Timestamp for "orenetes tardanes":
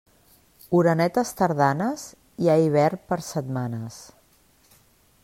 0.77-2.07